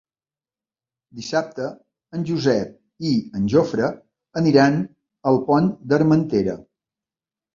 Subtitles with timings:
[1.19, 1.65] Dissabte
[2.19, 3.89] en Josep i en Jofre
[4.43, 4.79] aniran
[5.33, 6.57] al Pont d'Armentera.